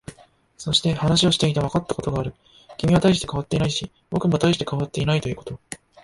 [0.57, 2.33] そして、話をしていてわかったことがある。
[2.75, 5.59] 君は大して変わっていないし、僕も大して変わっていないということ。